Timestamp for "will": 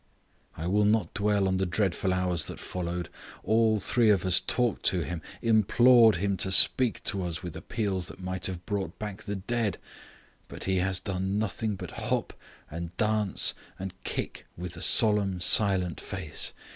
0.65-0.83